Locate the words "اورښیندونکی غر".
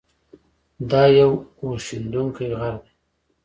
1.61-2.75